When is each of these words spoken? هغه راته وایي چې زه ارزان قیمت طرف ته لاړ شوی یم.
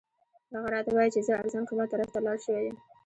هغه 0.53 0.67
راته 0.75 0.91
وایي 0.93 1.11
چې 1.15 1.21
زه 1.27 1.31
ارزان 1.41 1.63
قیمت 1.69 1.87
طرف 1.93 2.09
ته 2.13 2.19
لاړ 2.25 2.37
شوی 2.45 2.63
یم. 2.67 2.77